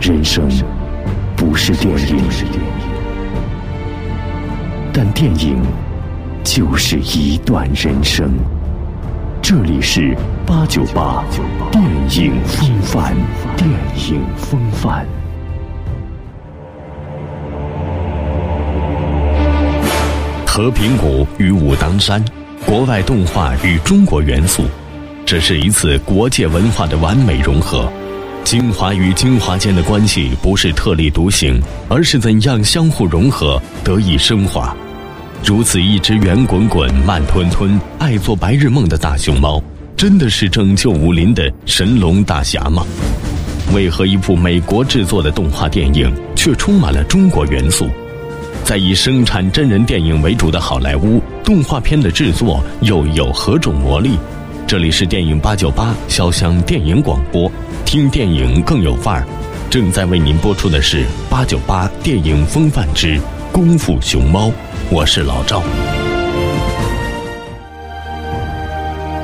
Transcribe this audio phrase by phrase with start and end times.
[0.00, 0.48] 人生
[1.36, 2.16] 不是电影，
[4.94, 5.60] 但电影
[6.42, 8.32] 就是一段人生。
[9.42, 10.16] 这里是
[10.46, 11.22] 八九八
[11.70, 11.84] 电
[12.16, 13.14] 影风范，
[13.58, 13.68] 电
[14.08, 15.06] 影风范。
[20.46, 22.24] 和平谷与武当山，
[22.64, 24.64] 国外动画与中国元素，
[25.26, 27.92] 这是一次国界文化的完美融合。
[28.44, 34.74] 精华与精华间的关系不是特立独行，而是怎样相互融合，得以升华。
[35.44, 39.62] 如此一只圆滚滚、慢吞吞、爱做白日梦的大熊猫，
[39.96, 42.84] 真的是拯救武林的神龙大侠吗？
[43.72, 47.88] 为何一部美国制作的动画电影却充满了中国元素？
[48.64, 54.18] 在以生产真人电影为主的好莱坞，动画片的制作又有何种魔力？
[54.66, 57.50] 这里是电影八九八潇湘电影广播，
[57.90, 59.26] 听电影更有范儿。
[59.68, 63.16] 正在为您播出的是八九八电影风范之
[63.50, 64.46] 《功夫熊猫》。
[64.92, 65.60] 我是老赵，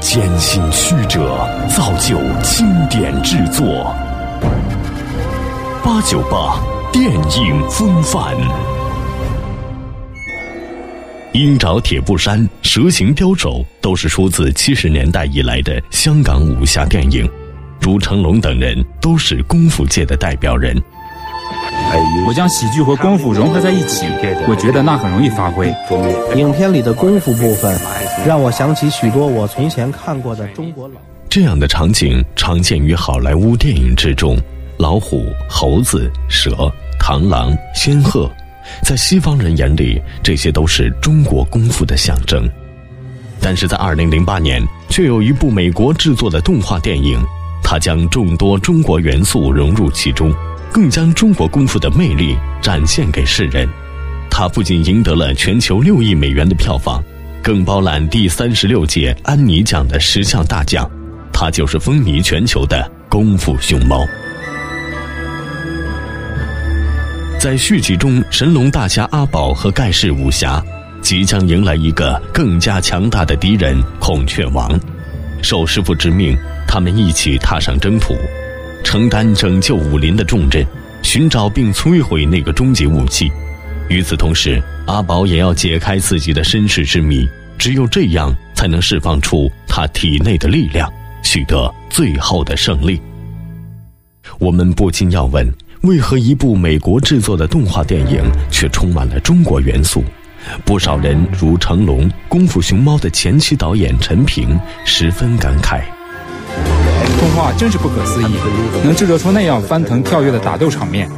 [0.00, 3.94] 艰辛曲折造就经典制作，
[5.84, 6.60] 八九八
[6.92, 8.36] 电影风范。
[11.32, 17.30] 鹰爪铁布衫、蛇形刁手都是出自七十年代以来的香港武侠电影，
[17.80, 20.76] 如成龙等人都是功夫界的代表人。
[22.26, 24.06] 我将喜剧和功夫融合在一起，
[24.46, 25.72] 我觉得那很容易发挥。
[26.36, 27.78] 影片里的功夫部分
[28.26, 30.94] 让我想起许多我从前看过的中国老。
[31.30, 34.36] 这样的场景常见于好莱坞电影之中，
[34.76, 38.30] 老虎、猴子、蛇、螳螂、仙鹤，
[38.82, 42.48] 在西方人眼里，这些都是中国功夫的象征。
[43.40, 47.18] 但是在二零零八年，却有一部美国制作的动画电影，
[47.70, 50.34] 它将众多中国元素融入其中。
[50.72, 53.68] 更将中国功夫的魅力展现给世人，
[54.30, 57.02] 它不仅赢得了全球六亿美元的票房，
[57.42, 60.90] 更包揽第三十六届安妮奖的十项大奖。
[61.30, 64.02] 它就是风靡全球的《功夫熊猫》。
[67.38, 70.62] 在续集中，神龙大侠阿宝和盖世武侠
[71.02, 74.78] 即将迎来一个更加强大的敌人——孔雀王。
[75.42, 78.14] 受师傅之命，他们一起踏上征途。
[78.84, 80.66] 承担拯救武林的重任，
[81.02, 83.30] 寻找并摧毁那个终极武器。
[83.88, 87.28] 与此同时，阿宝也要解开自己的身世之谜。
[87.58, 90.90] 只有这样，才能释放出他体内的力量，
[91.22, 93.00] 取得最后的胜利。
[94.38, 95.46] 我们不禁要问：
[95.82, 100.04] 为何一部美国制作的动画电影却充满了中国元素？
[100.64, 105.82] 不少人如成龙《功夫熊猫》的前期导演陈平十分感慨。
[107.18, 108.26] 动画真是不可思议，
[108.84, 111.08] 能制作出那样翻腾跳跃的打斗场面。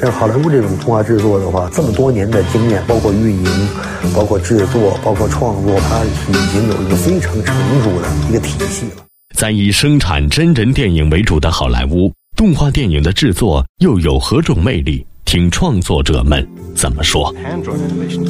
[0.00, 3.68] 像好莱坞这种动画制作的话，这么多年的经验，包括运营、
[4.14, 9.04] 包括制作、包括创作，它已经有一个非常成熟的一个体系了。
[9.34, 15.06] 在以生产真人电影为主的好莱坞，动画电影的制作又有何种魅力？
[15.32, 17.34] 听创作者们怎么说。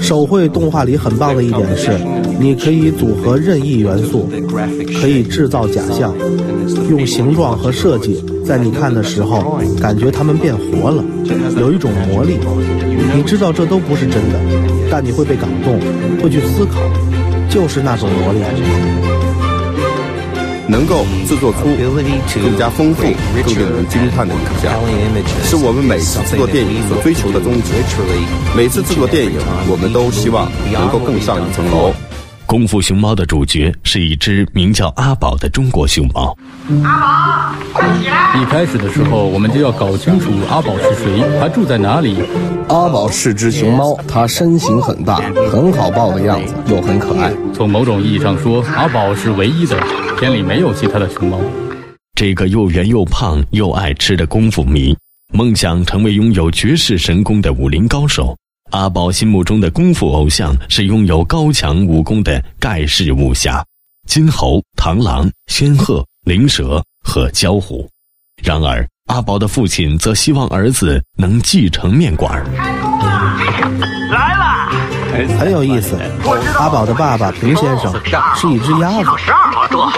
[0.01, 1.91] 手绘动画里很棒的一点是，
[2.39, 4.31] 你可以组合任意元素，
[5.01, 6.15] 可以制造假象，
[6.89, 11.05] 用形状和设计，在你看的时候，感觉它们变活了，
[11.59, 12.39] 有一种魔力。
[13.17, 14.39] 你知道这都不是真的，
[14.89, 15.81] 但你会被感动，
[16.23, 16.79] 会去思考，
[17.51, 18.39] 就是那种魔力。
[20.69, 21.77] 能够制作出
[22.43, 23.03] 更加丰富、
[23.43, 24.73] 更令人惊叹的影像，
[25.45, 27.73] 是我们每次制作电影所追求的宗旨。
[28.57, 31.93] 每次制作电影，我们都希望能够更上一层楼。
[32.53, 36.37] 功夫熊猫的主角是一只名叫阿宝的中国熊猫。
[36.85, 38.39] 阿宝，快起来！
[38.39, 42.15] 一开始的时候，我们就要搞清楚阿宝是谁，他住在哪里。
[42.69, 45.17] 阿宝是只熊猫，它身形很大，
[45.51, 47.33] 很好抱的样子，又很可爱。
[47.55, 49.83] 从某种意义上说，阿宝是唯一的，
[50.21, 51.41] 片里没有其他的熊猫。
[52.15, 54.95] 这个又圆又胖又爱吃的功夫迷，
[55.33, 58.37] 梦想成为拥有绝世神功的武林高手。
[58.73, 63.63] 阿宝心目中的功夫偶像是拥有高强武功的盖世武侠，
[64.09, 67.87] 金猴、螳螂、仙鹤、灵蛇和蛟虎。
[68.43, 72.43] 然而，阿宝的父亲则希望儿子能继承面馆。
[74.11, 74.71] 来了，
[75.39, 75.99] 很有意思。
[76.59, 77.93] 阿宝的爸爸平先生
[78.35, 79.11] 是一只鸭子。
[79.19, 79.93] 十二号桌，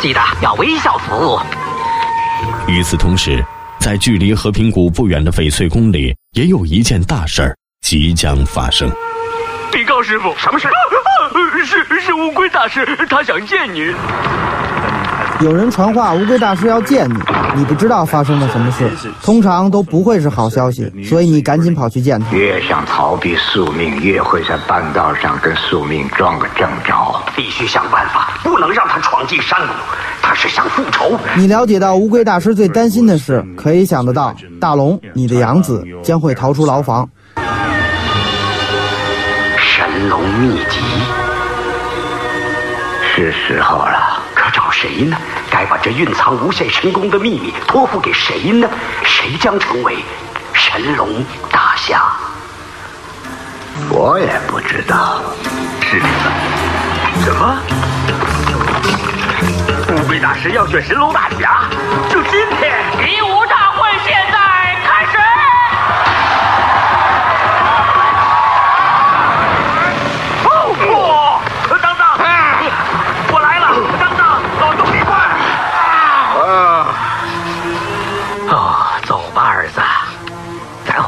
[0.00, 1.40] 记得要微笑服务。
[2.68, 3.44] 与此同时，
[3.80, 7.56] 在距离和平谷不远的翡翠宫里，也有一件大事儿。
[7.86, 8.90] 即将发生！
[9.70, 10.66] 禀告师傅，什么事？
[11.64, 13.94] 是是乌龟大师，他想见您。
[15.40, 17.14] 有人传话乌龟大师要见你，
[17.54, 18.90] 你不知道发生了什么事，
[19.22, 22.32] 通常都不会是好消息，所以你赶紧跑去见他。
[22.32, 27.22] 越想逃避宿命，越会在半道上跟宿命撞个正着。
[27.36, 29.72] 必须想办法，不能让他闯进山谷。
[30.20, 31.16] 他是想复仇。
[31.36, 37.08] 你了解到乌龟大师最担心的事，可以想得到，大龙，你的养子将会逃出牢房。
[40.06, 40.78] 神龙秘籍，
[43.02, 44.22] 是时候了。
[44.36, 45.16] 可找谁呢？
[45.50, 48.70] 该把这蕴藏无限神功的秘密托付给谁呢？
[49.02, 49.96] 谁将成为
[50.52, 52.04] 神龙大侠？
[53.90, 55.20] 我也不知道。
[55.80, 56.06] 是的。
[57.24, 57.58] 什么？
[59.90, 61.68] 乌龟大师要选神龙大侠？
[62.08, 62.30] 就今
[62.60, 62.72] 天？
[63.04, 63.35] 比武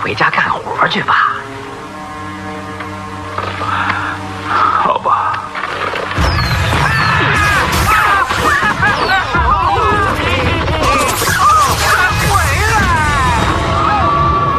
[0.09, 1.37] 回家干活去吧。
[4.49, 5.45] 好吧。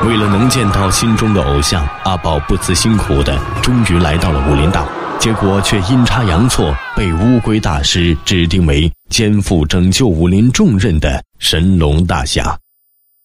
[0.05, 4.87] 为了能见到心中的偶像，阿宝不辞辛苦的，终于来到了武林道。
[5.17, 12.55] 结果却阴差阳错被乌龟大师指定为肩负拯救武林重任的神龙大侠。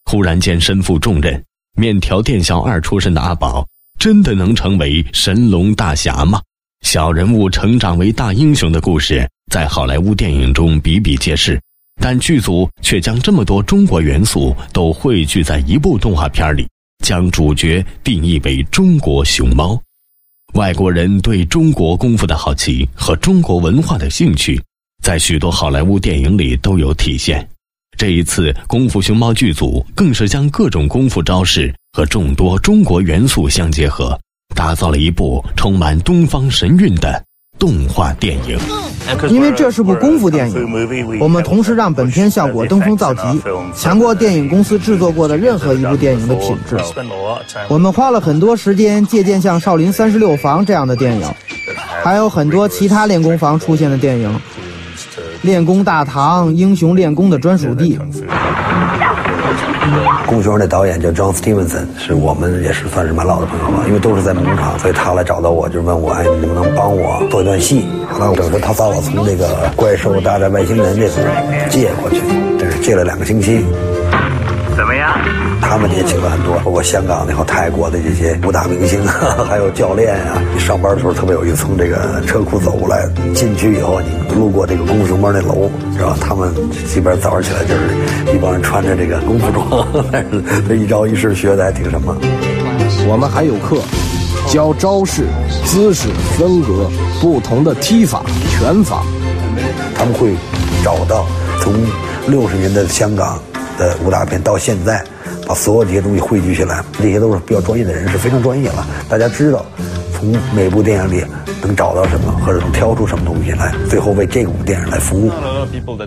[0.06, 1.44] 忽然间身负重任，
[1.76, 3.66] 面条店小二出身的阿宝，
[3.98, 6.40] 真的能成为神龙大侠吗？
[6.82, 11.60] 小人物成长为大英雄的故事，在好莱坞电影中比比皆是。
[12.00, 16.66] 但剧组却将这么多中国元素都汇聚在一部动画片里，
[17.04, 19.80] 将主角定义为中国熊猫。
[20.54, 24.60] 外国人对中国功夫的好奇和中国文化的兴趣，
[25.02, 27.48] 在许多好莱坞电影里都有体现。
[27.96, 34.18] 这一次，《功夫熊猫》剧组更是将各种功夫招式和众多中国元素相结合，
[34.54, 37.22] 打造了一部充满东方神韵的
[37.58, 38.58] 动画电影。
[39.28, 43.20] 因为这是部功夫电影，我们同时让本片效果登峰造极，
[43.76, 46.78] 强过电影公司制作过的任何一部电影的品质。
[47.68, 51.30] 我们花了很多时间借鉴像《少林三十六房》这样的电影，
[52.02, 54.28] 还有很多其他练功房出现的电影，
[55.44, 57.98] 《练功大堂》英雄练功的专属地。
[60.26, 67.84] 功夫熊那导演叫 John Stevenson，是我们也是算是蛮老的朋友了，因为都是在农场，所以他来找到我，就问我，哎，你能不能帮我做一段戏？
[68.10, 71.20] 后来我说他把我从那个怪兽大战外星人这组
[71.68, 72.22] 借过去，
[72.58, 73.62] 但是借了两个星期。
[74.74, 75.12] 怎么样？
[75.74, 80.40] 他们也请了很多，包括香港的和泰国的这些武打明星啊， 还有教练啊。
[80.54, 83.04] 你上班的时候特别有意思，从这个车库走过来，
[83.34, 86.16] 进去以后你路过这个功夫熊猫那楼，是吧？
[86.20, 86.54] 他们
[86.86, 92.16] 基本上早上起来就是一帮人穿着这个功夫装， 但是这一招一式学的还挺什么。
[93.08, 93.78] 我们还有课，
[94.46, 95.24] 教招式、
[95.64, 96.06] 姿势、
[96.38, 96.88] 风格、
[97.20, 99.02] 不同的踢法、拳法。
[99.96, 100.36] 他们会
[100.84, 101.26] 找到
[101.60, 101.74] 从
[102.28, 103.40] 六十年代的香港。
[103.78, 105.04] 的武打片到现在，
[105.46, 108.86] 把所有这些东西汇聚起来，这些都是比较专业的人士，非常专业了。
[109.08, 109.64] 大家知道，
[110.14, 111.24] 从每部电影里
[111.62, 115.30] 能找到什么，或者能挑出什么东西来，最后为这部电影来服务。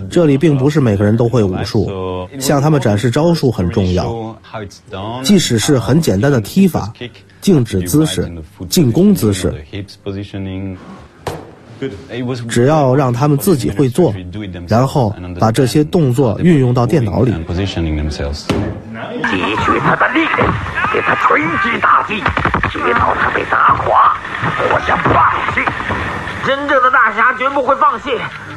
[0.10, 1.90] 这里并不是每个人都会武术，
[2.40, 4.36] 向他们展示招数很重要。
[5.24, 6.92] 即使是很简单的踢法、
[7.42, 8.32] 静止姿势、
[8.70, 9.54] 进攻姿势。
[12.50, 14.14] 只要让他们自己会做，
[14.68, 17.32] 然后把这些动作运用到电脑里。
[19.24, 19.32] 汲
[19.64, 20.54] 取他的力量，
[20.94, 22.16] 给他锤击打击，
[22.70, 24.16] 直到他被打垮，
[24.72, 25.14] 我将放
[25.54, 25.62] 弃。
[26.46, 28.12] 真正的大侠绝不会放弃，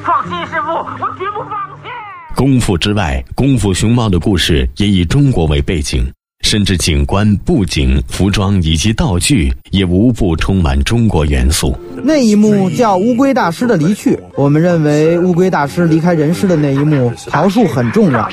[0.05, 1.91] 放心，师傅，我绝不放弃。
[2.37, 6.11] 功夫之外，功夫熊猫的故事也以中国为背景。
[6.43, 11.79] 甚至景观、布景、服装以及道具也无不充满中国元素。
[12.03, 14.19] 那一幕叫乌龟大师的离去。
[14.35, 18.29] 我们认为乌龟大师离开人世的那一幕，桃树很重要。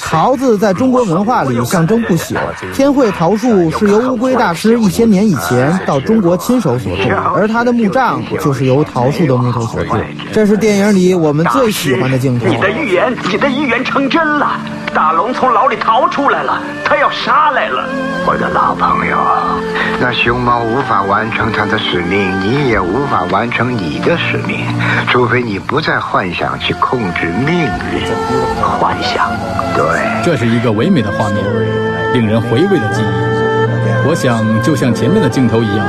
[0.00, 2.36] 桃子在中国文化里象征不朽。
[2.72, 9.90] 天惠桃树是由乌龟大师一千年以前到中国亲手所种，而他的墓葬就是由桃树的木头所制。
[10.32, 12.46] 这是电影里我们最喜欢的镜头。
[12.46, 14.58] 你的预言，你的预言成真了。
[14.94, 17.88] 大龙从牢里逃出来了，他要杀来了。
[18.26, 19.16] 我的老朋友，
[19.98, 24.66] 那熊猫无法完成它的使命，你也无法完成你的使命，
[25.08, 28.02] 除非你不再幻想去控制命运。
[28.60, 29.30] 幻想，
[29.74, 31.42] 对，这是一个唯美的画面，
[32.12, 34.06] 令人回味的记忆。
[34.06, 35.86] 我想，就像前面的镜头一样，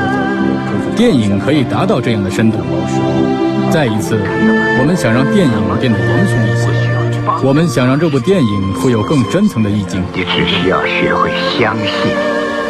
[0.96, 2.60] 电影可以达到这样的深度。
[3.70, 4.18] 再一次，
[4.80, 6.73] 我们想让电影变得严肃一些。
[7.44, 10.02] 我们想让这部电影富有更深层的意境。
[10.14, 12.16] 你只需要学会相信，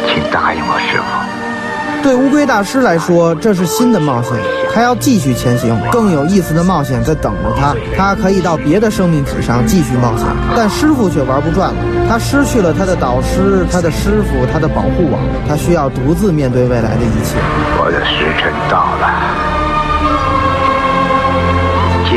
[0.08, 2.02] 请答应我，师傅。
[2.02, 4.32] 对乌龟大师来说，这是新的冒险，
[4.74, 7.72] 他要继续前行，更有意思的冒险在等着他。
[7.96, 10.26] 他可以到别的生命体上继续冒险，
[10.56, 11.76] 但师傅却玩不转了。
[12.08, 17.38] 他失去了他的导师、他的师傅、他的保护网，他需要独自面对未来的一切。
[17.78, 19.43] 我的时辰到了。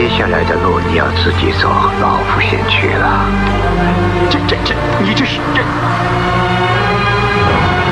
[0.07, 1.67] 接下来的路你要自己走，
[1.99, 3.25] 老夫先去了。
[4.29, 4.73] 这、这、这，
[5.03, 5.61] 你这是这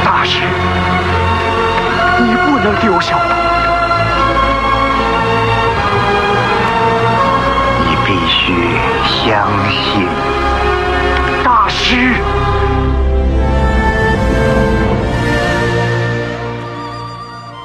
[0.02, 0.40] 大师，
[2.24, 3.26] 你不能丢下我。
[7.84, 8.54] 你必须
[9.22, 10.08] 相信
[11.44, 12.16] 大师。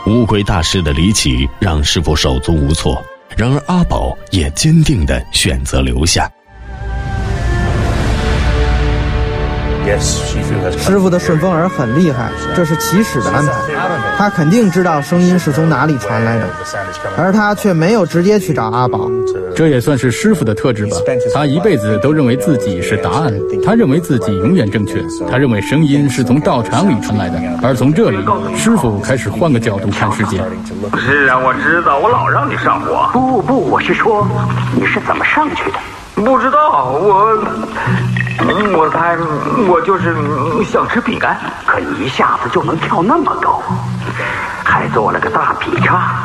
[0.07, 3.01] 乌龟大师的离奇让师傅手足无措。
[3.37, 6.31] 然而，阿宝也坚定地选择留下。
[9.99, 13.53] 师傅的顺风耳很厉害，这是起始的安排。
[14.17, 16.47] 他肯定知道声音是从哪里传来的，
[17.17, 19.11] 而他却没有直接去找阿宝。
[19.55, 20.97] 这也算是师傅的特质吧。
[21.35, 23.33] 他一辈子都认为自己是答案，
[23.65, 27.39] 他认为自己永远正确，他认为声音是从道场里传来的。
[27.63, 28.19] 而从这里，
[28.57, 30.39] 师傅开始换个角度看世界。
[30.99, 33.11] 是啊，我知道，我老让你上火。
[33.13, 34.27] 不不，我是说，
[34.75, 35.79] 你是怎么上去的？
[36.15, 37.37] 不知道，我，
[38.77, 39.17] 我猜，
[39.69, 40.15] 我就是
[40.65, 41.39] 想吃饼干。
[41.67, 43.63] 可一下子就能跳那么高，
[44.65, 46.23] 还做了个大劈叉，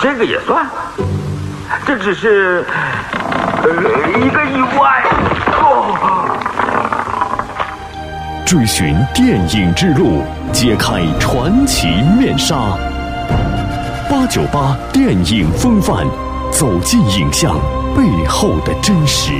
[0.00, 0.66] 这个也算。
[1.86, 2.64] 这只是
[3.62, 3.70] 呃
[4.18, 5.04] 一个意外。
[8.46, 11.86] 追寻电影之路，揭开传奇
[12.18, 12.56] 面纱。
[14.10, 16.06] 八九八电影风范，
[16.50, 17.54] 走进影像
[17.94, 19.32] 背后的真实。